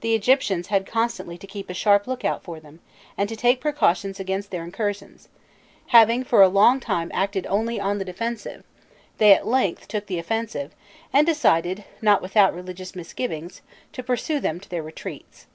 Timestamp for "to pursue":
13.92-14.40